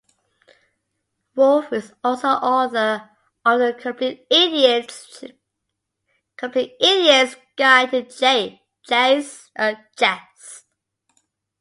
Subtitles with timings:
[1.35, 3.09] Wolff is also the author
[3.45, 4.25] of the "Complete
[6.81, 10.63] Idiot's Guide to Chess".